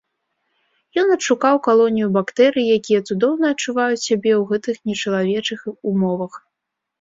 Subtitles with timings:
[1.01, 5.59] Ён адшукаў калонію бактэрый, якія цудоўна адчуваюць сябе ў гэтых нечалавечых
[5.93, 6.33] умовах.